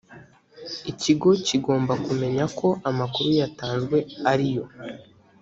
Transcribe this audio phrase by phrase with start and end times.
[0.91, 3.97] ikigo kigomba kumenya ko amakuru yatanzwe
[4.31, 4.63] ariyo